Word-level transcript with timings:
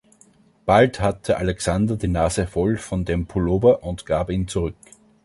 Bald 0.65 0.99
hatte 0.99 1.37
Alexander 1.37 1.95
die 1.95 2.07
Nase 2.07 2.47
voll 2.47 2.77
von 2.77 3.05
dem 3.05 3.27
Pullover 3.27 3.83
und 3.83 4.07
gab 4.07 4.31
ihn 4.31 4.47
zurück. 4.47 4.73